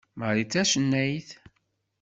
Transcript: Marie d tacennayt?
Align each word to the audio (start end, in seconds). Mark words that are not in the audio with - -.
Marie 0.19 0.45
d 0.47 0.49
tacennayt? 0.51 1.29